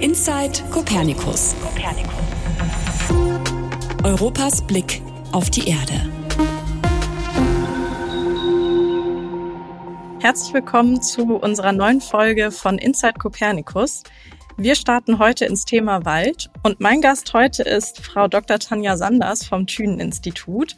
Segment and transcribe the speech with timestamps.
[0.00, 1.54] Inside Copernicus.
[4.02, 6.10] Europas Blick auf die Erde.
[10.20, 14.02] Herzlich willkommen zu unserer neuen Folge von Inside Copernicus.
[14.56, 18.60] Wir starten heute ins Thema Wald und mein Gast heute ist Frau Dr.
[18.60, 20.76] Tanja Sanders vom Thünen-Institut.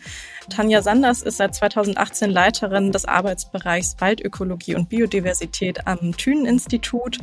[0.48, 7.18] Tanja Sanders ist seit 2018 Leiterin des Arbeitsbereichs Waldökologie und Biodiversität am Thünen-Institut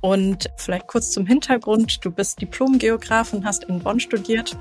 [0.00, 2.02] und vielleicht kurz zum Hintergrund.
[2.02, 4.56] Du bist Diplom-Geograf hast in Bonn studiert.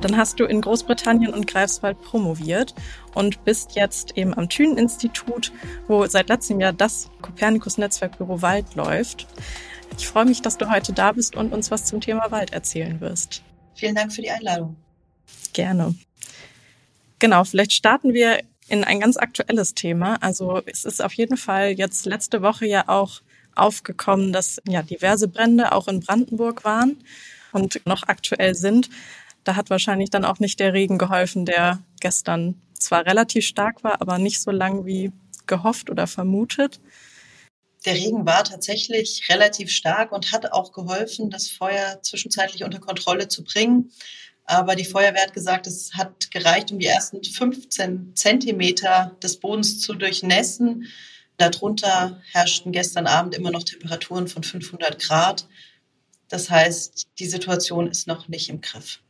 [0.00, 2.74] Dann hast du in Großbritannien und Greifswald promoviert
[3.14, 5.52] und bist jetzt eben am Thünen-Institut,
[5.88, 9.26] wo seit letztem Jahr das Kopernikus-Netzwerkbüro Wald läuft.
[9.96, 13.00] Ich freue mich, dass du heute da bist und uns was zum Thema Wald erzählen
[13.00, 13.42] wirst.
[13.74, 14.76] Vielen Dank für die Einladung.
[15.52, 15.94] Gerne.
[17.18, 20.16] Genau, vielleicht starten wir in ein ganz aktuelles Thema.
[20.22, 23.20] Also es ist auf jeden Fall jetzt letzte Woche ja auch
[23.54, 26.96] aufgekommen, dass ja diverse Brände auch in Brandenburg waren
[27.52, 28.88] und noch aktuell sind.
[29.44, 34.00] Da hat wahrscheinlich dann auch nicht der Regen geholfen, der gestern zwar relativ stark war,
[34.00, 35.12] aber nicht so lang wie
[35.46, 36.80] gehofft oder vermutet.
[37.86, 43.28] Der Regen war tatsächlich relativ stark und hat auch geholfen, das Feuer zwischenzeitlich unter Kontrolle
[43.28, 43.90] zu bringen.
[44.44, 49.80] Aber die Feuerwehr hat gesagt, es hat gereicht, um die ersten 15 Zentimeter des Bodens
[49.80, 50.88] zu durchnässen.
[51.38, 55.46] Darunter herrschten gestern Abend immer noch Temperaturen von 500 Grad.
[56.28, 59.00] Das heißt, die Situation ist noch nicht im Griff.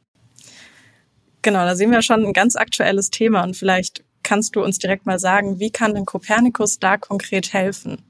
[1.42, 5.06] Genau, da sehen wir schon ein ganz aktuelles Thema und vielleicht kannst du uns direkt
[5.06, 8.02] mal sagen, wie kann denn Kopernikus da konkret helfen?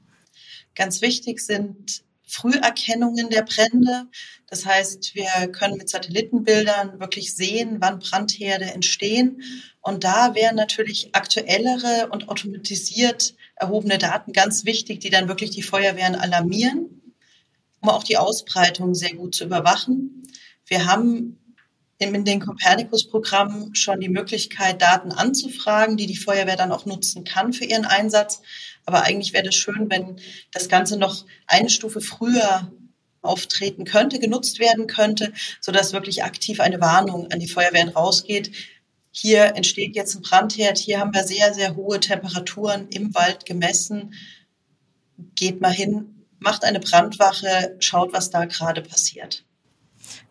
[0.75, 4.07] Ganz wichtig sind Früherkennungen der Brände.
[4.47, 9.41] Das heißt, wir können mit Satellitenbildern wirklich sehen, wann Brandherde entstehen.
[9.81, 15.61] Und da wären natürlich aktuellere und automatisiert erhobene Daten ganz wichtig, die dann wirklich die
[15.61, 17.01] Feuerwehren alarmieren,
[17.81, 20.23] um auch die Ausbreitung sehr gut zu überwachen.
[20.65, 21.37] Wir haben
[21.99, 27.53] in den Copernicus-Programmen schon die Möglichkeit, Daten anzufragen, die die Feuerwehr dann auch nutzen kann
[27.53, 28.41] für ihren Einsatz.
[28.85, 30.17] Aber eigentlich wäre es schön, wenn
[30.51, 32.71] das Ganze noch eine Stufe früher
[33.21, 38.51] auftreten könnte, genutzt werden könnte, sodass wirklich aktiv eine Warnung an die Feuerwehren rausgeht.
[39.11, 44.13] Hier entsteht jetzt ein Brandherd, hier haben wir sehr, sehr hohe Temperaturen im Wald gemessen.
[45.35, 49.45] Geht mal hin, macht eine Brandwache, schaut, was da gerade passiert.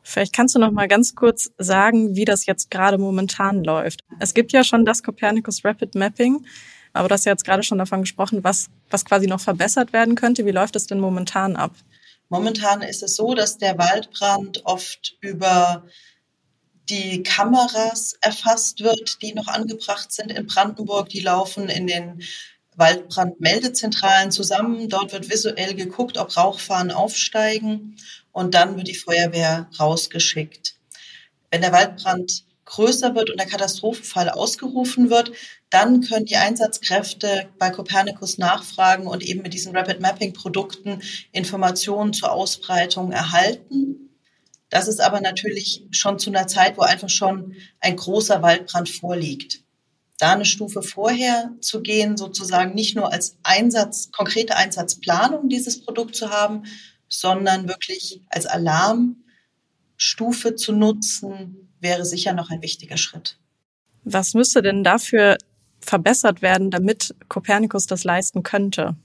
[0.03, 4.01] Vielleicht kannst du noch mal ganz kurz sagen, wie das jetzt gerade momentan läuft.
[4.19, 6.45] Es gibt ja schon das Copernicus Rapid Mapping.
[6.93, 10.15] Aber du hast ja jetzt gerade schon davon gesprochen, was, was quasi noch verbessert werden
[10.15, 10.45] könnte.
[10.47, 11.73] Wie läuft es denn momentan ab?
[12.29, 15.85] Momentan ist es so, dass der Waldbrand oft über
[16.89, 21.09] die Kameras erfasst wird, die noch angebracht sind in Brandenburg.
[21.09, 22.23] Die laufen in den
[22.77, 24.89] Waldbrandmeldezentralen zusammen.
[24.89, 27.97] Dort wird visuell geguckt, ob Rauchfahnen aufsteigen
[28.33, 30.75] und dann wird die Feuerwehr rausgeschickt.
[31.51, 35.33] Wenn der Waldbrand größer wird und der Katastrophenfall ausgerufen wird,
[35.71, 42.13] dann können die Einsatzkräfte bei Copernicus nachfragen und eben mit diesen Rapid Mapping Produkten Informationen
[42.13, 44.11] zur Ausbreitung erhalten.
[44.69, 49.65] Das ist aber natürlich schon zu einer Zeit, wo einfach schon ein großer Waldbrand vorliegt.
[50.19, 56.15] Da eine Stufe vorher zu gehen, sozusagen nicht nur als Einsatz, konkrete Einsatzplanung dieses Produkt
[56.15, 56.67] zu haben,
[57.09, 63.39] sondern wirklich als Alarmstufe zu nutzen, wäre sicher noch ein wichtiger Schritt.
[64.05, 65.37] Was müsste denn dafür
[65.81, 68.97] verbessert werden, damit Kopernikus das leisten könnte?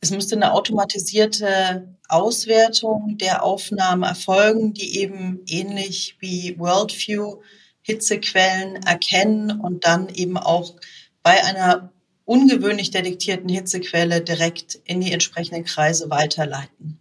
[0.00, 7.40] Es müsste eine automatisierte Auswertung der Aufnahmen erfolgen, die eben ähnlich wie Worldview
[7.82, 10.74] Hitzequellen erkennen und dann eben auch
[11.22, 11.92] bei einer
[12.24, 16.98] ungewöhnlich detektierten Hitzequelle direkt in die entsprechenden Kreise weiterleiten.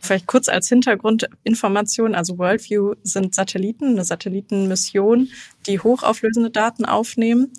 [0.00, 5.30] Vielleicht kurz als Hintergrundinformation, also Worldview sind Satelliten, eine Satellitenmission,
[5.66, 7.52] die hochauflösende Daten aufnehmen.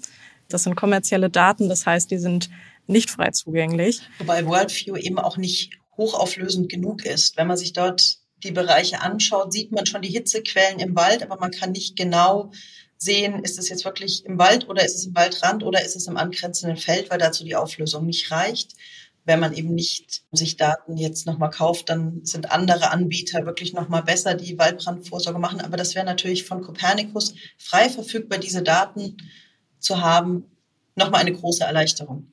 [0.47, 2.49] Das sind kommerzielle Daten, das heißt, die sind
[2.87, 4.01] nicht frei zugänglich.
[4.17, 7.37] Wobei Worldview eben auch nicht hochauflösend genug ist.
[7.37, 11.37] Wenn man sich dort die Bereiche anschaut, sieht man schon die Hitzequellen im Wald, aber
[11.37, 12.51] man kann nicht genau
[12.97, 16.07] sehen, ist es jetzt wirklich im Wald oder ist es im Waldrand oder ist es
[16.07, 18.73] im angrenzenden Feld, weil dazu die Auflösung nicht reicht.
[19.29, 24.01] Wenn man eben nicht sich Daten jetzt nochmal kauft, dann sind andere Anbieter wirklich nochmal
[24.01, 25.61] besser, die Waldbrandvorsorge machen.
[25.61, 29.17] Aber das wäre natürlich von Copernicus frei verfügbar, diese Daten
[29.77, 30.45] zu haben,
[30.95, 32.31] nochmal eine große Erleichterung.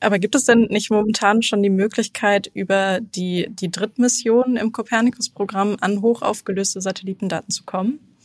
[0.00, 5.76] Aber gibt es denn nicht momentan schon die Möglichkeit, über die, die Drittmission im Copernicus-Programm
[5.80, 8.16] an hochaufgelöste Satellitendaten zu kommen?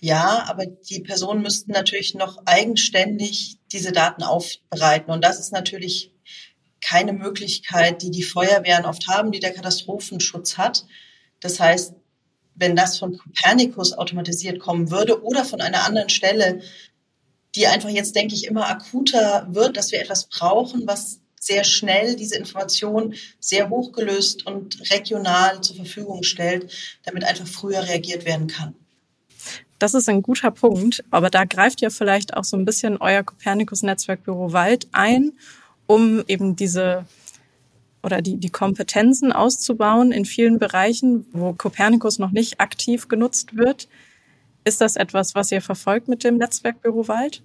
[0.00, 5.12] Ja, aber die Personen müssten natürlich noch eigenständig diese Daten aufbereiten.
[5.12, 6.13] Und das ist natürlich
[6.84, 10.84] keine Möglichkeit, die die Feuerwehren oft haben, die der Katastrophenschutz hat.
[11.40, 11.94] Das heißt,
[12.54, 16.60] wenn das von Copernicus automatisiert kommen würde oder von einer anderen Stelle,
[17.54, 22.16] die einfach jetzt, denke ich, immer akuter wird, dass wir etwas brauchen, was sehr schnell
[22.16, 26.72] diese Information sehr hochgelöst und regional zur Verfügung stellt,
[27.04, 28.74] damit einfach früher reagiert werden kann.
[29.78, 33.22] Das ist ein guter Punkt, aber da greift ja vielleicht auch so ein bisschen euer
[33.22, 35.32] Copernicus-Netzwerkbüro Wald ein,
[35.86, 37.06] um eben diese
[38.02, 43.88] oder die, die Kompetenzen auszubauen in vielen Bereichen, wo Copernicus noch nicht aktiv genutzt wird.
[44.64, 47.42] Ist das etwas, was ihr verfolgt mit dem Netzwerkbüro Wald?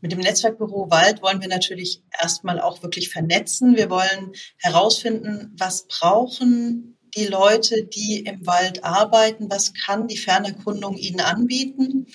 [0.00, 3.76] Mit dem Netzwerkbüro Wald wollen wir natürlich erstmal auch wirklich vernetzen.
[3.76, 10.96] Wir wollen herausfinden, was brauchen die Leute, die im Wald arbeiten, was kann die Fernerkundung
[10.96, 12.06] ihnen anbieten.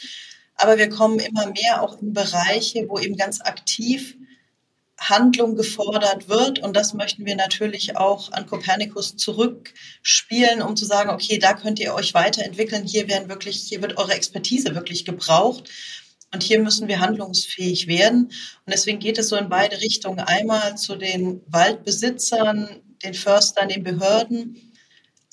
[0.56, 4.16] Aber wir kommen immer mehr auch in Bereiche, wo eben ganz aktiv
[5.01, 6.59] Handlung gefordert wird.
[6.59, 11.80] Und das möchten wir natürlich auch an Copernicus zurückspielen, um zu sagen, okay, da könnt
[11.80, 12.86] ihr euch weiterentwickeln.
[12.86, 15.69] Hier werden wirklich, hier wird eure Expertise wirklich gebraucht.
[16.33, 18.25] Und hier müssen wir handlungsfähig werden.
[18.65, 20.19] Und deswegen geht es so in beide Richtungen.
[20.19, 24.71] Einmal zu den Waldbesitzern, den Förstern, den Behörden.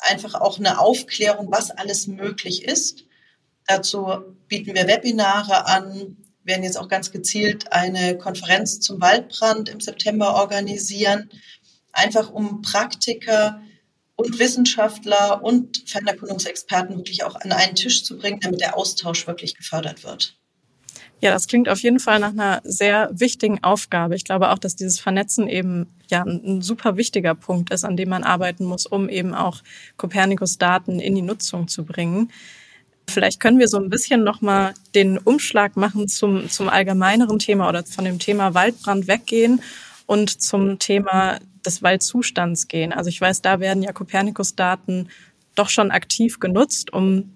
[0.00, 3.05] Einfach auch eine Aufklärung, was alles möglich ist.
[3.67, 4.06] Dazu
[4.49, 6.17] bieten wir Webinare an,
[6.49, 11.31] werden jetzt auch ganz gezielt eine Konferenz zum Waldbrand im September organisieren,
[11.93, 13.61] einfach um Praktiker
[14.17, 19.56] und Wissenschaftler und Fernerkundungsexperten wirklich auch an einen Tisch zu bringen, damit der Austausch wirklich
[19.56, 20.37] gefördert wird.
[21.21, 24.15] Ja, das klingt auf jeden Fall nach einer sehr wichtigen Aufgabe.
[24.15, 28.09] Ich glaube auch, dass dieses Vernetzen eben ja ein super wichtiger Punkt ist, an dem
[28.09, 29.62] man arbeiten muss, um eben auch
[29.97, 32.31] Kopernikus-Daten in die Nutzung zu bringen.
[33.09, 37.83] Vielleicht können wir so ein bisschen nochmal den Umschlag machen zum, zum allgemeineren Thema oder
[37.85, 39.63] von dem Thema Waldbrand weggehen
[40.07, 42.93] und zum Thema des Waldzustands gehen.
[42.93, 45.09] Also ich weiß, da werden ja Kopernikus-Daten
[45.55, 47.33] doch schon aktiv genutzt, um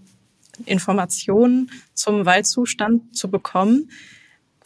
[0.67, 3.91] Informationen zum Waldzustand zu bekommen.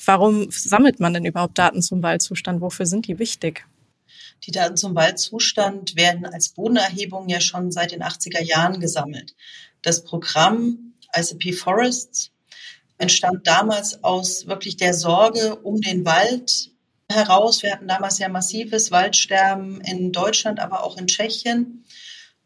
[0.05, 2.61] Warum sammelt man denn überhaupt Daten zum Waldzustand?
[2.61, 3.65] Wofür sind die wichtig?
[4.45, 9.35] Die Daten zum Waldzustand werden als Bodenerhebung ja schon seit den 80er Jahren gesammelt.
[9.83, 10.86] Das Programm
[11.17, 12.31] ICP Forests
[12.99, 16.71] entstand damals aus wirklich der Sorge um den Wald
[17.11, 17.63] heraus.
[17.63, 21.85] Wir hatten damals ja massives Waldsterben in Deutschland, aber auch in Tschechien.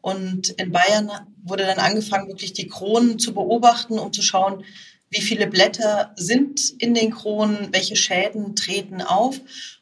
[0.00, 1.10] Und in Bayern
[1.42, 4.64] wurde dann angefangen, wirklich die Kronen zu beobachten, um zu schauen,
[5.10, 9.40] wie viele Blätter sind in den Kronen, welche Schäden treten auf.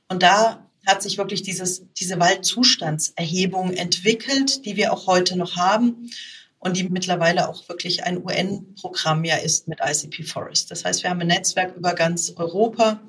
[0.09, 6.11] Und da hat sich wirklich dieses, diese Waldzustandserhebung entwickelt, die wir auch heute noch haben
[6.59, 10.71] und die mittlerweile auch wirklich ein UN-Programm ja ist mit ICP Forest.
[10.71, 13.01] Das heißt, wir haben ein Netzwerk über ganz Europa,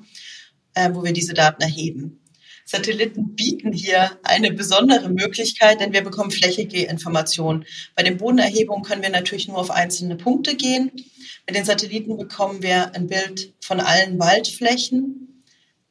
[0.74, 2.20] äh, wo wir diese Daten erheben.
[2.64, 7.64] Satelliten bieten hier eine besondere Möglichkeit, denn wir bekommen flächige Informationen.
[7.96, 10.92] Bei den Bodenerhebungen können wir natürlich nur auf einzelne Punkte gehen.
[11.48, 15.44] Mit den Satelliten bekommen wir ein Bild von allen Waldflächen.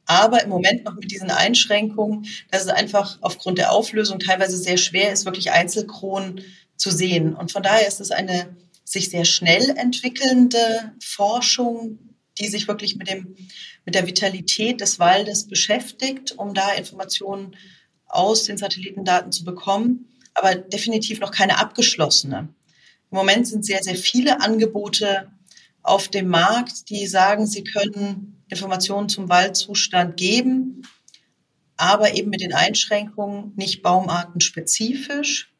[0.06, 4.78] Aber im Moment noch mit diesen Einschränkungen, dass es einfach aufgrund der Auflösung teilweise sehr
[4.78, 6.40] schwer ist, wirklich Einzelkronen
[6.80, 7.34] zu sehen.
[7.34, 11.98] Und von daher ist es eine sich sehr schnell entwickelnde Forschung,
[12.40, 13.36] die sich wirklich mit dem,
[13.84, 17.56] mit der Vitalität des Waldes beschäftigt, um da Informationen
[18.06, 22.48] aus den Satellitendaten zu bekommen, aber definitiv noch keine abgeschlossene.
[23.10, 25.30] Im Moment sind sehr, sehr viele Angebote
[25.82, 30.82] auf dem Markt, die sagen, sie können Informationen zum Waldzustand geben,
[31.76, 35.50] aber eben mit den Einschränkungen nicht baumartenspezifisch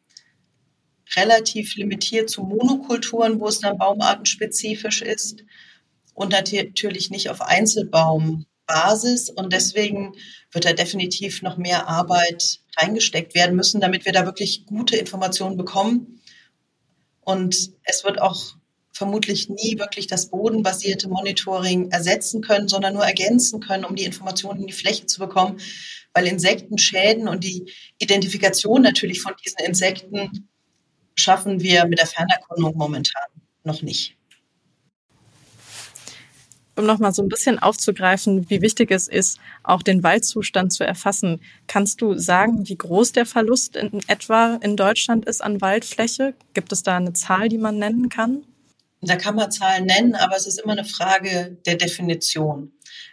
[1.16, 5.44] relativ limitiert zu Monokulturen, wo es dann baumartenspezifisch ist
[6.14, 9.30] und natürlich nicht auf Einzelbaumbasis.
[9.30, 10.14] Und deswegen
[10.52, 15.56] wird da definitiv noch mehr Arbeit reingesteckt werden müssen, damit wir da wirklich gute Informationen
[15.56, 16.20] bekommen.
[17.20, 18.54] Und es wird auch
[18.92, 24.60] vermutlich nie wirklich das bodenbasierte Monitoring ersetzen können, sondern nur ergänzen können, um die Informationen
[24.60, 25.58] in die Fläche zu bekommen,
[26.12, 30.49] weil Insektenschäden und die Identifikation natürlich von diesen Insekten
[31.20, 33.28] schaffen wir mit der Fernerkundung momentan
[33.64, 34.16] noch nicht.
[36.76, 41.40] Um nochmal so ein bisschen aufzugreifen, wie wichtig es ist, auch den Waldzustand zu erfassen,
[41.66, 46.32] kannst du sagen, wie groß der Verlust in etwa in Deutschland ist an Waldfläche?
[46.54, 48.44] Gibt es da eine Zahl, die man nennen kann?
[49.02, 52.72] Da kann man Zahlen nennen, aber es ist immer eine Frage der Definition,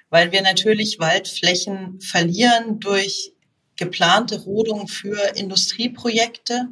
[0.09, 3.33] weil wir natürlich Waldflächen verlieren durch
[3.75, 6.69] geplante Rodung für Industrieprojekte,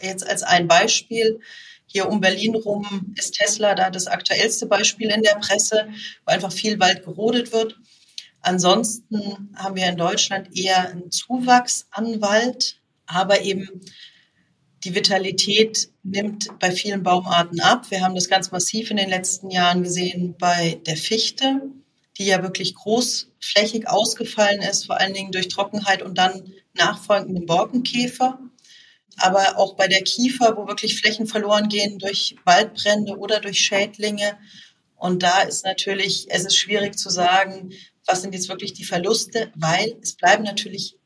[0.00, 1.40] Jetzt als ein Beispiel,
[1.86, 5.88] hier um Berlin rum ist Tesla da das aktuellste Beispiel in der Presse,
[6.24, 7.76] wo einfach viel Wald gerodet wird.
[8.42, 13.80] Ansonsten haben wir in Deutschland eher einen Zuwachs an Wald, aber eben
[14.84, 17.90] die Vitalität nimmt bei vielen Baumarten ab.
[17.90, 21.62] Wir haben das ganz massiv in den letzten Jahren gesehen bei der Fichte,
[22.16, 28.38] die ja wirklich großflächig ausgefallen ist, vor allen Dingen durch Trockenheit und dann nachfolgenden Borkenkäfer.
[29.18, 34.38] Aber auch bei der Kiefer, wo wirklich Flächen verloren gehen durch Waldbrände oder durch Schädlinge.
[34.96, 37.72] Und da ist natürlich, es ist schwierig zu sagen,
[38.06, 40.96] was sind jetzt wirklich die Verluste, weil es bleiben natürlich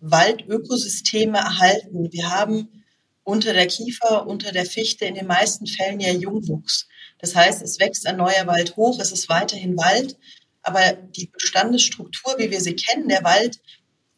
[0.00, 2.12] Waldökosysteme erhalten.
[2.12, 2.84] Wir haben
[3.24, 6.88] unter der Kiefer, unter der Fichte in den meisten Fällen ja Jungwuchs.
[7.18, 10.16] Das heißt, es wächst ein neuer Wald hoch, es ist weiterhin Wald,
[10.62, 13.60] aber die Bestandesstruktur, wie wir sie kennen, der Wald,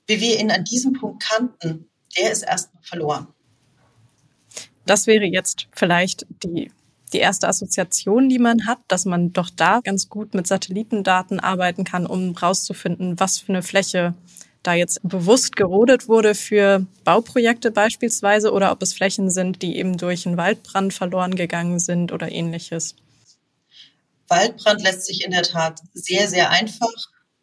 [0.07, 1.89] wie wir ihn an diesem Punkt kannten,
[2.19, 3.29] der ist erstmal verloren.
[4.87, 6.71] Das wäre jetzt vielleicht die
[7.13, 11.85] die erste Assoziation, die man hat, dass man doch da ganz gut mit Satellitendaten arbeiten
[11.85, 14.15] kann, um rauszufinden, was für eine Fläche
[14.63, 19.97] da jetzt bewusst gerodet wurde für Bauprojekte beispielsweise oder ob es Flächen sind, die eben
[19.97, 22.97] durch einen Waldbrand verloren gegangen sind oder ähnliches.
[24.29, 26.93] Waldbrand lässt sich in der Tat sehr, sehr einfach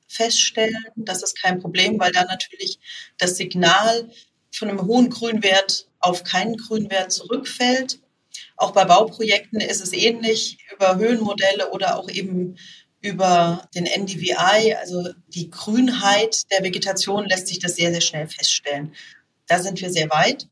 [0.09, 0.83] feststellen.
[0.97, 2.77] Das ist kein Problem, weil da natürlich
[3.17, 4.09] das Signal
[4.53, 7.99] von einem hohen Grünwert auf keinen Grünwert zurückfällt.
[8.55, 12.57] Auch bei Bauprojekten ist es ähnlich über Höhenmodelle oder auch eben
[13.01, 18.95] über den NDVI, also die Grünheit der Vegetation, lässt sich das sehr, sehr schnell feststellen.
[19.47, 20.47] Da sind wir sehr weit.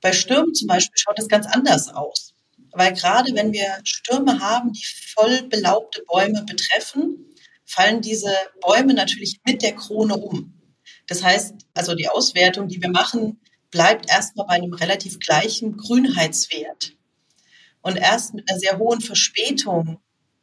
[0.00, 2.34] Bei Stürmen zum Beispiel schaut es ganz anders aus.
[2.72, 7.34] Weil gerade wenn wir Stürme haben, die voll belaubte Bäume betreffen,
[7.64, 10.57] fallen diese Bäume natürlich mit der Krone um.
[11.08, 16.92] Das heißt, also die Auswertung, die wir machen, bleibt erstmal bei einem relativ gleichen Grünheitswert.
[17.80, 20.00] Und erst mit einer sehr hohen Verspätung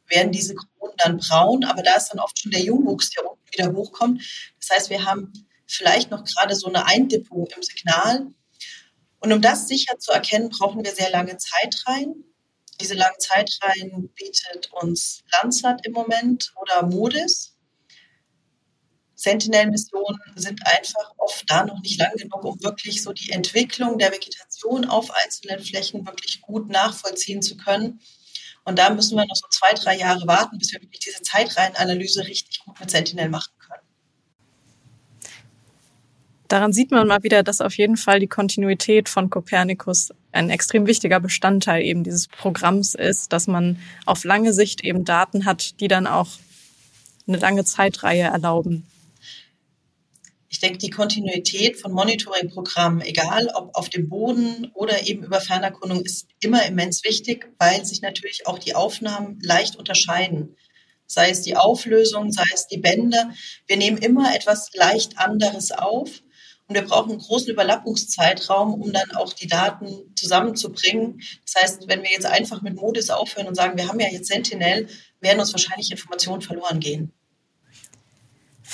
[0.08, 3.42] werden diese Kronen dann braun, aber da ist dann oft schon der Jungwuchs, der unten
[3.52, 4.22] wieder hochkommt.
[4.60, 5.32] Das heißt, wir haben
[5.66, 8.26] vielleicht noch gerade so eine Eindippung im Signal.
[9.20, 12.24] Und um das sicher zu erkennen, brauchen wir sehr lange Zeitreihen.
[12.80, 17.55] Diese langen Zeitreihen bietet uns Landsat im Moment oder Modis.
[19.26, 24.12] Sentinel-Missionen sind einfach oft da noch nicht lang genug, um wirklich so die Entwicklung der
[24.12, 28.00] Vegetation auf einzelnen Flächen wirklich gut nachvollziehen zu können.
[28.64, 32.24] Und da müssen wir noch so zwei, drei Jahre warten, bis wir wirklich diese Zeitreihenanalyse
[32.24, 33.82] richtig gut mit Sentinel machen können.
[36.46, 40.86] Daran sieht man mal wieder, dass auf jeden Fall die Kontinuität von Copernicus ein extrem
[40.86, 45.88] wichtiger Bestandteil eben dieses Programms ist, dass man auf lange Sicht eben Daten hat, die
[45.88, 46.28] dann auch
[47.26, 48.86] eine lange Zeitreihe erlauben
[50.48, 56.02] ich denke, die Kontinuität von Monitoring-Programmen, egal ob auf dem Boden oder eben über Fernerkundung,
[56.02, 60.56] ist immer immens wichtig, weil sich natürlich auch die Aufnahmen leicht unterscheiden.
[61.06, 63.30] Sei es die Auflösung, sei es die Bänder.
[63.66, 66.10] Wir nehmen immer etwas leicht anderes auf
[66.68, 71.20] und wir brauchen einen großen Überlappungszeitraum, um dann auch die Daten zusammenzubringen.
[71.44, 74.28] Das heißt, wenn wir jetzt einfach mit Modis aufhören und sagen, wir haben ja jetzt
[74.28, 74.88] Sentinel,
[75.20, 77.12] werden uns wahrscheinlich Informationen verloren gehen.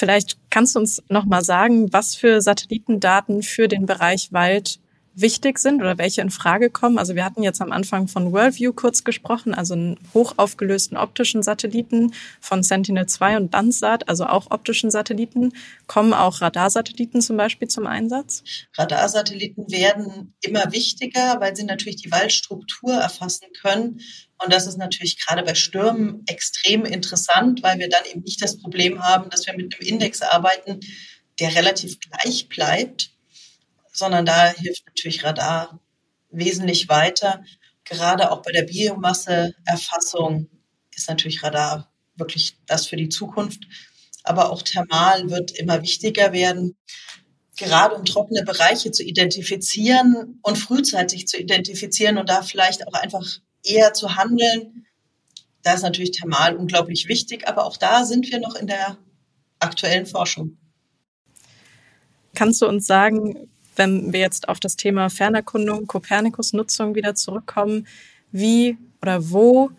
[0.03, 4.81] Vielleicht kannst du uns noch mal sagen, was für Satellitendaten für den Bereich Wald
[5.15, 6.99] wichtig sind oder welche in Frage kommen.
[6.99, 12.15] Also wir hatten jetzt am Anfang von Worldview kurz gesprochen, also einen hochaufgelösten optischen Satelliten
[12.41, 15.53] von Sentinel-2 und Landsat, also auch optischen Satelliten.
[15.87, 18.43] Kommen auch Radarsatelliten zum Beispiel zum Einsatz?
[18.77, 24.01] Radarsatelliten werden immer wichtiger, weil sie natürlich die Waldstruktur erfassen können.
[24.43, 28.59] Und das ist natürlich gerade bei Stürmen extrem interessant, weil wir dann eben nicht das
[28.59, 30.81] Problem haben, dass wir mit einem Index arbeiten,
[31.39, 33.12] der relativ gleich bleibt,
[33.93, 35.81] sondern da hilft natürlich Radar
[36.31, 37.45] wesentlich weiter.
[37.85, 40.49] Gerade auch bei der Biomasseerfassung
[40.95, 43.65] ist natürlich Radar wirklich das für die Zukunft.
[44.25, 46.77] Aber auch Thermal wird immer wichtiger werden,
[47.57, 53.27] gerade um trockene Bereiche zu identifizieren und frühzeitig zu identifizieren und da vielleicht auch einfach
[53.65, 54.87] eher zu handeln.
[55.63, 58.97] Da ist natürlich Thermal unglaublich wichtig, aber auch da sind wir noch in der
[59.59, 60.57] aktuellen Forschung.
[62.35, 67.87] Kannst du uns sagen, wenn wir jetzt auf das Thema Fernerkundung, Kopernikus-Nutzung wieder zurückkommen,
[68.31, 69.71] wie oder wo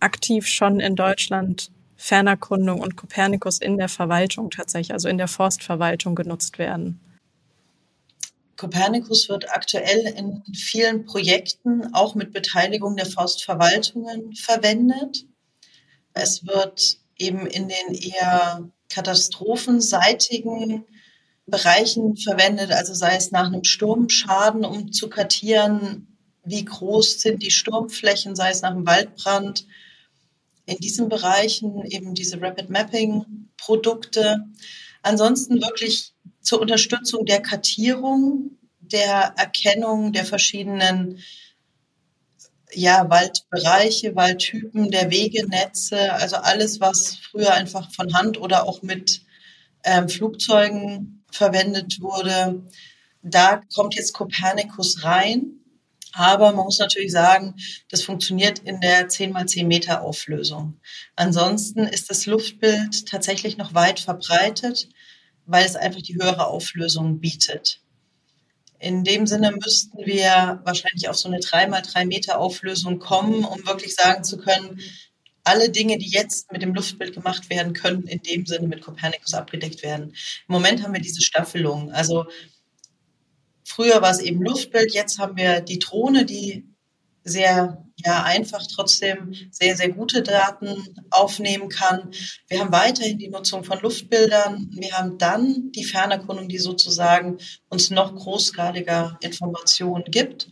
[0.00, 6.14] aktiv schon in Deutschland Fernerkundung und Kopernikus in der Verwaltung tatsächlich, also in der Forstverwaltung
[6.14, 6.98] genutzt werden?
[8.56, 15.26] Kopernikus wird aktuell in vielen Projekten auch mit Beteiligung der Forstverwaltungen verwendet.
[16.14, 20.84] Es wird eben in den eher katastrophenseitigen
[21.50, 26.06] Bereichen verwendet, also sei es nach einem Sturmschaden, um zu kartieren,
[26.44, 29.66] wie groß sind die Sturmflächen, sei es nach einem Waldbrand.
[30.66, 34.44] in diesen Bereichen eben diese Rapid Mapping Produkte.
[35.02, 41.18] Ansonsten wirklich zur Unterstützung der Kartierung, der Erkennung der verschiedenen
[42.72, 49.22] ja, Waldbereiche, Waldtypen, der Wegenetze, also alles, was früher einfach von Hand oder auch mit
[49.84, 52.62] ähm, Flugzeugen verwendet wurde.
[53.22, 55.60] Da kommt jetzt Copernicus rein.
[56.12, 57.54] Aber man muss natürlich sagen,
[57.88, 60.80] das funktioniert in der 10 mal 10 Meter Auflösung.
[61.14, 64.88] Ansonsten ist das Luftbild tatsächlich noch weit verbreitet,
[65.46, 67.80] weil es einfach die höhere Auflösung bietet.
[68.80, 73.44] In dem Sinne müssten wir wahrscheinlich auf so eine 3 mal 3 Meter Auflösung kommen,
[73.44, 74.80] um wirklich sagen zu können,
[75.44, 79.34] alle Dinge, die jetzt mit dem Luftbild gemacht werden, können in dem Sinne mit Copernicus
[79.34, 80.14] abgedeckt werden.
[80.48, 81.90] Im Moment haben wir diese Staffelung.
[81.92, 82.26] Also
[83.64, 86.66] früher war es eben Luftbild, jetzt haben wir die Drohne, die
[87.24, 92.10] sehr ja, einfach trotzdem sehr, sehr gute Daten aufnehmen kann.
[92.48, 94.70] Wir haben weiterhin die Nutzung von Luftbildern.
[94.72, 100.50] Wir haben dann die Fernerkundung, die sozusagen uns noch großgradiger Informationen gibt.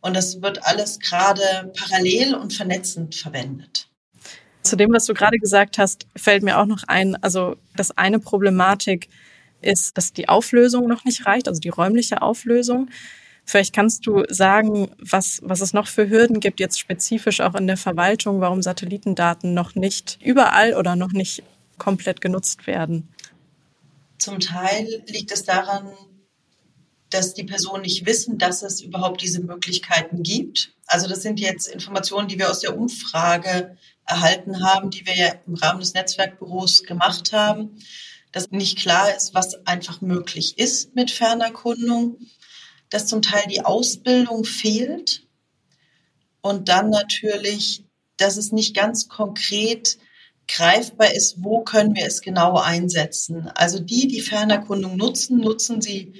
[0.00, 3.88] Und das wird alles gerade parallel und vernetzend verwendet.
[4.66, 8.18] Zu dem, was du gerade gesagt hast, fällt mir auch noch ein, also das eine
[8.18, 9.08] Problematik
[9.62, 12.90] ist, dass die Auflösung noch nicht reicht, also die räumliche Auflösung.
[13.44, 17.68] Vielleicht kannst du sagen, was, was es noch für Hürden gibt, jetzt spezifisch auch in
[17.68, 21.44] der Verwaltung, warum Satellitendaten noch nicht überall oder noch nicht
[21.78, 23.08] komplett genutzt werden.
[24.18, 25.92] Zum Teil liegt es daran,
[27.10, 30.72] dass die Personen nicht wissen, dass es überhaupt diese Möglichkeiten gibt.
[30.86, 35.34] Also das sind jetzt Informationen, die wir aus der Umfrage erhalten haben, die wir ja
[35.46, 37.78] im Rahmen des Netzwerkbüros gemacht haben,
[38.32, 42.18] dass nicht klar ist, was einfach möglich ist mit Fernerkundung,
[42.90, 45.26] dass zum Teil die Ausbildung fehlt
[46.40, 47.84] und dann natürlich,
[48.16, 49.98] dass es nicht ganz konkret
[50.48, 53.48] greifbar ist, wo können wir es genau einsetzen.
[53.54, 56.14] Also die, die Fernerkundung nutzen, nutzen sie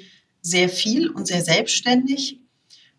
[0.46, 2.40] sehr viel und sehr selbstständig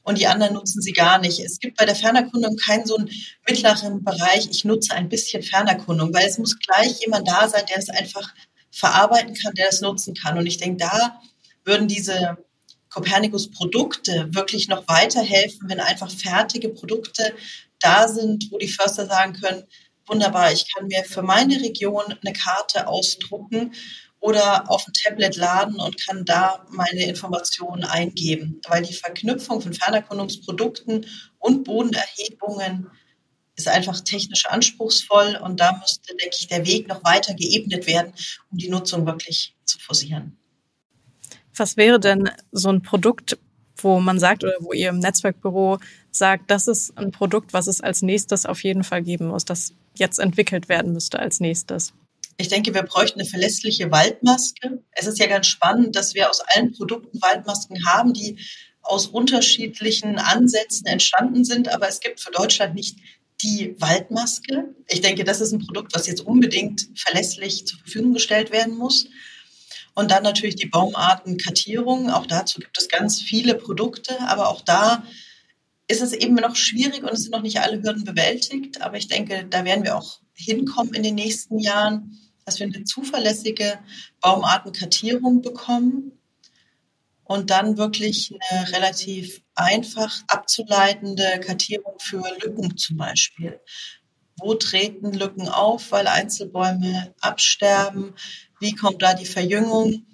[0.04, 1.39] und die anderen nutzen sie gar nicht.
[1.39, 3.10] Es gibt bei der Fernerkundung keinen so einen
[3.48, 7.77] mittleren Bereich, ich nutze ein bisschen Fernerkundung, weil es muss gleich jemand da sein, der
[7.77, 8.33] es einfach
[8.72, 10.38] verarbeiten kann, der es nutzen kann.
[10.38, 11.20] Und ich denke, da
[11.66, 12.38] würden diese
[12.90, 17.33] Copernicus-Produkte wirklich noch weiterhelfen, wenn einfach fertige Produkte
[17.79, 19.64] da sind, wo die Förster sagen können,
[20.05, 23.74] wunderbar, ich kann mir für meine Region eine Karte ausdrucken
[24.20, 28.62] oder auf ein Tablet laden und kann da meine Informationen eingeben.
[28.68, 31.06] Weil die Verknüpfung von Fernerkundungsprodukten
[31.40, 32.90] und Bodenerhebungen
[33.56, 38.14] ist einfach technisch anspruchsvoll und da müsste, denke ich, der Weg noch weiter geebnet werden,
[38.51, 40.38] um die Nutzung wirklich zu forcieren.
[41.56, 43.38] Was wäre denn so ein Produkt,
[43.77, 45.80] wo man sagt oder wo ihr im Netzwerkbüro
[46.12, 49.74] sagt, das ist ein Produkt, was es als nächstes auf jeden Fall geben muss, das
[49.96, 51.94] jetzt entwickelt werden müsste als nächstes?
[52.38, 54.84] Ich denke, wir bräuchten eine verlässliche Waldmaske.
[54.92, 58.38] Es ist ja ganz spannend, dass wir aus allen Produkten Waldmasken haben, die
[58.84, 62.98] aus unterschiedlichen Ansätzen entstanden sind, aber es gibt für Deutschland nicht
[63.42, 64.76] die Waldmaske.
[64.88, 69.08] Ich denke, das ist ein Produkt, was jetzt unbedingt verlässlich zur Verfügung gestellt werden muss.
[69.94, 72.10] Und dann natürlich die Baumartenkartierung.
[72.12, 75.04] Auch dazu gibt es ganz viele Produkte, aber auch da
[75.88, 78.82] ist es eben noch schwierig und es sind noch nicht alle Hürden bewältigt.
[78.82, 82.86] Aber ich denke, da werden wir auch hinkommen in den nächsten Jahren dass wir eine
[82.86, 83.77] zuverlässige
[84.22, 86.14] Baumartenkartierung bekommen
[87.25, 93.60] und dann wirklich eine relativ einfach abzuleitende Kartierung für Lücken zum Beispiel.
[94.38, 98.16] Wo treten Lücken auf, weil Einzelbäume absterben?
[98.62, 100.05] Wie kommt da die Verjüngung?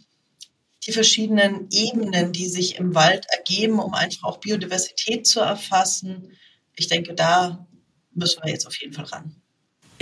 [0.87, 6.31] Die verschiedenen Ebenen, die sich im Wald ergeben, um einfach auch Biodiversität zu erfassen.
[6.75, 7.67] Ich denke, da
[8.11, 9.42] müssen wir jetzt auf jeden Fall ran.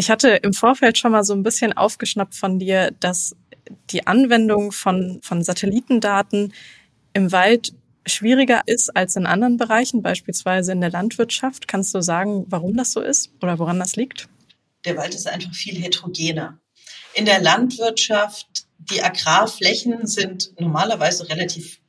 [0.01, 3.35] Ich hatte im Vorfeld schon mal so ein bisschen aufgeschnappt von dir, dass
[3.91, 6.55] die Anwendung von, von Satellitendaten
[7.13, 7.75] im Wald
[8.07, 11.67] schwieriger ist als in anderen Bereichen, beispielsweise in der Landwirtschaft.
[11.67, 14.27] Kannst du sagen, warum das so ist oder woran das liegt?
[14.85, 16.57] Der Wald ist einfach viel heterogener.
[17.13, 18.47] In der Landwirtschaft,
[18.79, 21.79] die Agrarflächen sind normalerweise relativ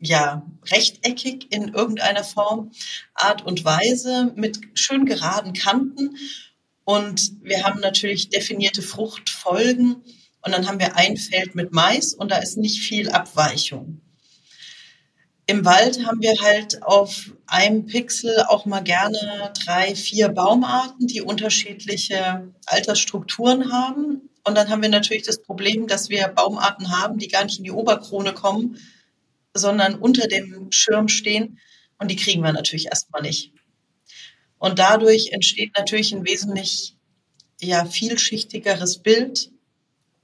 [0.00, 2.72] ja, rechteckig in irgendeiner Form,
[3.14, 6.16] Art und Weise mit schön geraden Kanten
[6.88, 9.96] und wir haben natürlich definierte Fruchtfolgen.
[10.40, 14.00] Und dann haben wir ein Feld mit Mais und da ist nicht viel Abweichung.
[15.46, 21.20] Im Wald haben wir halt auf einem Pixel auch mal gerne drei, vier Baumarten, die
[21.20, 24.30] unterschiedliche Altersstrukturen haben.
[24.44, 27.64] Und dann haben wir natürlich das Problem, dass wir Baumarten haben, die gar nicht in
[27.64, 28.78] die Oberkrone kommen,
[29.52, 31.58] sondern unter dem Schirm stehen.
[31.98, 33.52] Und die kriegen wir natürlich erstmal nicht.
[34.58, 36.96] Und dadurch entsteht natürlich ein wesentlich
[37.60, 39.50] ja vielschichtigeres Bild,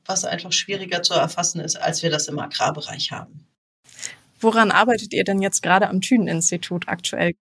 [0.05, 3.47] was einfach schwieriger zu erfassen ist, als wir das im Agrarbereich haben.
[4.41, 7.35] Woran arbeitet ihr denn jetzt gerade am Thünen-Institut aktuell?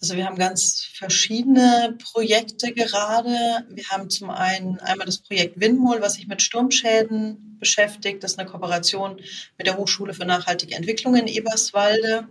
[0.00, 3.64] Also wir haben ganz verschiedene Projekte gerade.
[3.70, 8.22] Wir haben zum einen einmal das Projekt Windmol, was sich mit Sturmschäden beschäftigt.
[8.22, 9.20] Das ist eine Kooperation
[9.58, 12.26] mit der Hochschule für nachhaltige Entwicklung in Eberswalde.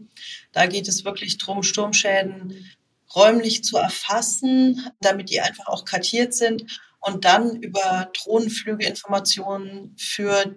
[0.51, 2.71] Da geht es wirklich darum, Sturmschäden
[3.15, 6.65] räumlich zu erfassen, damit die einfach auch kartiert sind
[6.99, 10.55] und dann über Drohnenflüge Informationen für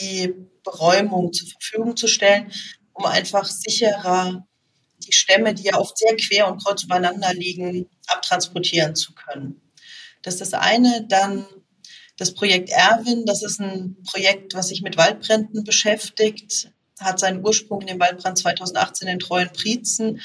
[0.00, 0.34] die
[0.64, 2.50] Beräumung zur Verfügung zu stellen,
[2.92, 4.46] um einfach sicherer
[5.06, 9.60] die Stämme, die ja oft sehr quer und kreuz übereinander liegen, abtransportieren zu können.
[10.22, 11.06] Das ist das eine.
[11.08, 11.44] Dann
[12.16, 17.80] das Projekt Erwin, das ist ein Projekt, was sich mit Waldbränden beschäftigt, hat seinen Ursprung
[17.80, 20.20] in dem Waldbrand 2018 in Treuen Prietzen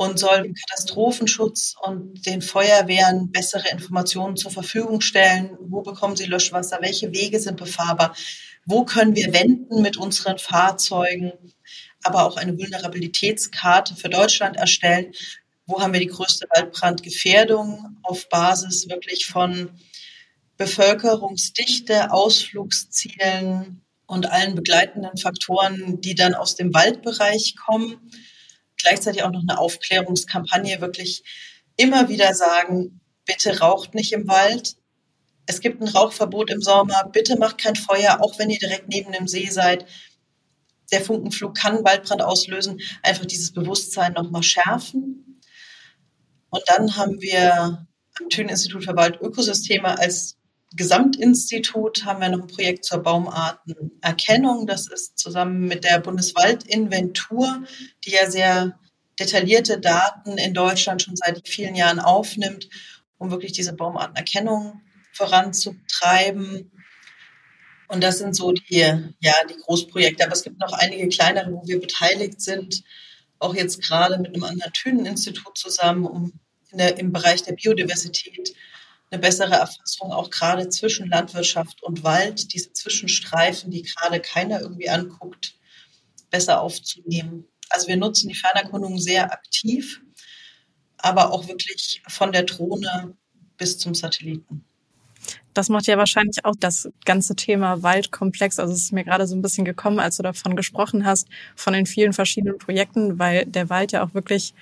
[0.00, 5.58] und soll dem Katastrophenschutz und den Feuerwehren bessere Informationen zur Verfügung stellen.
[5.60, 6.78] Wo bekommen sie Löschwasser?
[6.80, 8.16] Welche Wege sind befahrbar?
[8.64, 11.32] Wo können wir wenden mit unseren Fahrzeugen?
[12.02, 15.12] aber auch eine Vulnerabilitätskarte für Deutschland erstellen.
[15.66, 19.70] Wo haben wir die größte Waldbrandgefährdung auf Basis wirklich von
[20.56, 28.10] Bevölkerungsdichte, Ausflugszielen und allen begleitenden Faktoren, die dann aus dem Waldbereich kommen.
[28.82, 31.22] Gleichzeitig auch noch eine Aufklärungskampagne, wirklich
[31.76, 34.76] immer wieder sagen, bitte raucht nicht im Wald.
[35.46, 37.08] Es gibt ein Rauchverbot im Sommer.
[37.12, 39.86] Bitte macht kein Feuer, auch wenn ihr direkt neben dem See seid
[40.92, 45.40] der Funkenflug kann Waldbrand auslösen, einfach dieses Bewusstsein nochmal schärfen.
[46.50, 47.86] Und dann haben wir
[48.20, 50.36] am Thünen-Institut für Waldökosysteme als
[50.76, 54.66] Gesamtinstitut haben wir noch ein Projekt zur Baumartenerkennung.
[54.66, 57.64] Das ist zusammen mit der Bundeswaldinventur,
[58.04, 58.78] die ja sehr
[59.18, 62.68] detaillierte Daten in Deutschland schon seit vielen Jahren aufnimmt,
[63.18, 64.80] um wirklich diese Baumartenerkennung
[65.12, 66.70] voranzutreiben.
[67.88, 70.24] Und das sind so die, ja, die Großprojekte.
[70.24, 72.84] Aber es gibt noch einige kleinere, wo wir beteiligt sind.
[73.40, 76.32] Auch jetzt gerade mit einem anderen Thünen-Institut zusammen, um
[76.70, 78.54] der, im Bereich der Biodiversität
[79.10, 84.88] eine bessere Erfassung auch gerade zwischen Landwirtschaft und Wald, diese Zwischenstreifen, die gerade keiner irgendwie
[84.88, 85.54] anguckt,
[86.30, 87.44] besser aufzunehmen.
[87.70, 90.00] Also wir nutzen die Fernerkundung sehr aktiv,
[90.98, 93.16] aber auch wirklich von der Drohne
[93.56, 94.64] bis zum Satelliten.
[95.54, 98.58] Das macht ja wahrscheinlich auch das ganze Thema Waldkomplex.
[98.58, 101.72] Also es ist mir gerade so ein bisschen gekommen, als du davon gesprochen hast, von
[101.72, 104.54] den vielen verschiedenen Projekten, weil der Wald ja auch wirklich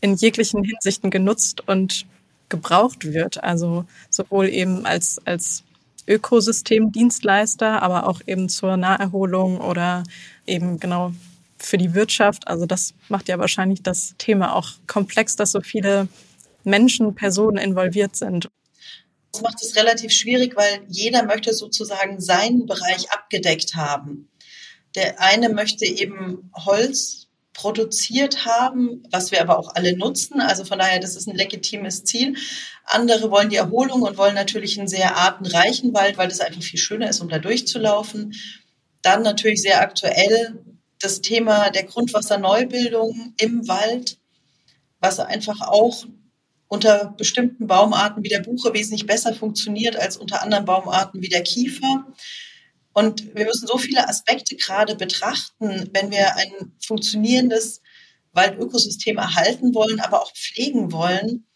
[0.00, 2.06] in jeglichen Hinsichten genutzt und
[2.48, 3.42] gebraucht wird.
[3.42, 5.64] Also sowohl eben als, als
[6.06, 10.04] Ökosystemdienstleister, aber auch eben zur Naherholung oder
[10.46, 11.12] eben genau
[11.58, 12.48] für die Wirtschaft.
[12.48, 16.08] Also das macht ja wahrscheinlich das Thema auch komplex, dass so viele
[16.64, 18.48] Menschen, Personen involviert sind.
[19.32, 24.28] Das macht es relativ schwierig, weil jeder möchte sozusagen seinen Bereich abgedeckt haben.
[24.94, 27.27] Der eine möchte eben Holz
[27.58, 30.40] produziert haben, was wir aber auch alle nutzen.
[30.40, 32.36] Also von daher, das ist ein legitimes Ziel.
[32.84, 36.78] Andere wollen die Erholung und wollen natürlich einen sehr artenreichen Wald, weil das einfach viel
[36.78, 38.32] schöner ist, um da durchzulaufen.
[39.02, 40.62] Dann natürlich sehr aktuell
[41.00, 44.18] das Thema der Grundwasserneubildung im Wald,
[45.00, 46.04] was einfach auch
[46.68, 51.42] unter bestimmten Baumarten wie der Buche wesentlich besser funktioniert als unter anderen Baumarten wie der
[51.42, 52.06] Kiefer.
[52.92, 57.80] Und wir müssen so viele Aspekte gerade betrachten, wenn wir ein funktionierendes
[58.32, 61.46] Waldökosystem erhalten wollen, aber auch pflegen wollen,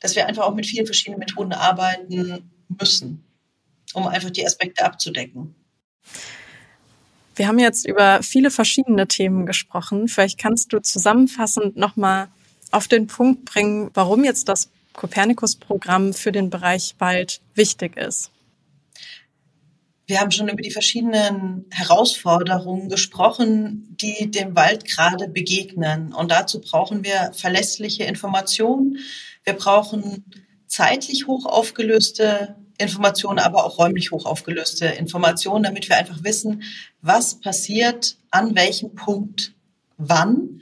[0.00, 3.24] dass wir einfach auch mit vielen verschiedenen Methoden arbeiten müssen,
[3.94, 5.54] um einfach die Aspekte abzudecken.
[7.36, 10.08] Wir haben jetzt über viele verschiedene Themen gesprochen.
[10.08, 12.28] Vielleicht kannst du zusammenfassend nochmal
[12.70, 18.30] auf den Punkt bringen, warum jetzt das Kopernikus-Programm für den Bereich Wald wichtig ist.
[20.10, 26.12] Wir haben schon über die verschiedenen Herausforderungen gesprochen, die dem Wald gerade begegnen.
[26.12, 28.98] Und dazu brauchen wir verlässliche Informationen.
[29.44, 30.24] Wir brauchen
[30.66, 36.64] zeitlich hoch aufgelöste Informationen, aber auch räumlich hoch aufgelöste Informationen, damit wir einfach wissen,
[37.02, 39.54] was passiert an welchem Punkt
[39.96, 40.60] wann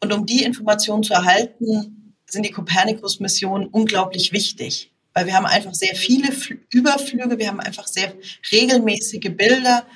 [0.00, 5.74] und um die Informationen zu erhalten, sind die Copernicus-Missionen unglaublich wichtig, weil wir haben einfach
[5.74, 6.28] sehr viele
[6.70, 8.12] Überflüge, wir haben einfach sehr
[8.52, 9.86] regelmäßige Bilder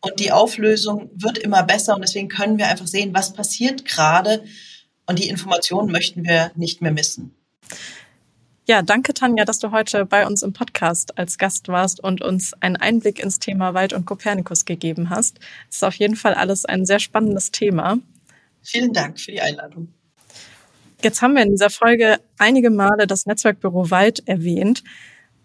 [0.00, 4.44] und die Auflösung wird immer besser und deswegen können wir einfach sehen, was passiert gerade
[5.06, 7.34] und die Informationen möchten wir nicht mehr missen.
[8.68, 12.52] Ja, danke Tanja, dass du heute bei uns im Podcast als Gast warst und uns
[12.60, 15.40] einen Einblick ins Thema Wald und Kopernikus gegeben hast.
[15.70, 17.98] Es ist auf jeden Fall alles ein sehr spannendes Thema.
[18.62, 19.94] Vielen Dank für die Einladung.
[21.02, 24.82] Jetzt haben wir in dieser Folge einige Male das Netzwerkbüro Wald erwähnt.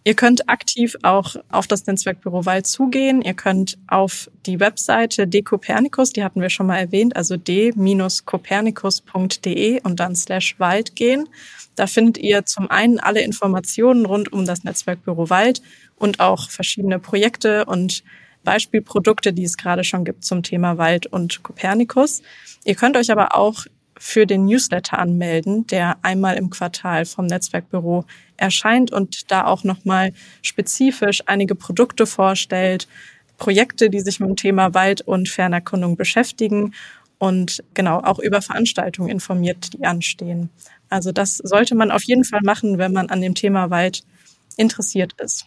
[0.04, 3.22] Ihr könnt aktiv auch auf das Netzwerkbüro Wald zugehen.
[3.22, 10.00] Ihr könnt auf die Webseite decopernicus, die hatten wir schon mal erwähnt, also d-copernicus.de und
[10.00, 11.30] dann slash Wald gehen.
[11.76, 15.62] Da findet ihr zum einen alle Informationen rund um das Netzwerkbüro Wald
[15.96, 18.04] und auch verschiedene Projekte und
[18.44, 22.22] Beispielprodukte, die es gerade schon gibt zum Thema Wald und Kopernikus.
[22.66, 23.66] Ihr könnt euch aber auch
[24.04, 28.04] für den Newsletter anmelden, der einmal im Quartal vom Netzwerkbüro
[28.36, 30.12] erscheint und da auch nochmal
[30.42, 32.89] spezifisch einige Produkte vorstellt,
[33.38, 36.74] Projekte, die sich mit dem Thema Wald- und Fernerkundung beschäftigen
[37.18, 40.50] und genau auch über Veranstaltungen informiert, die anstehen.
[40.89, 44.04] Also das sollte man auf jeden Fall machen, wenn man an dem Thema Wald
[44.58, 45.46] interessiert ist.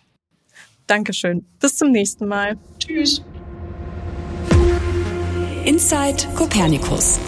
[0.87, 1.45] Dankeschön.
[1.61, 2.57] Bis zum nächsten Mal.
[2.79, 3.23] Tschüss.
[5.66, 7.21] Inside Copernicus.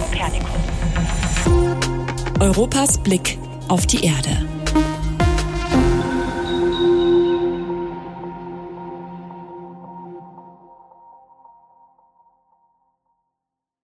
[2.40, 4.47] Europas Blick auf die Erde.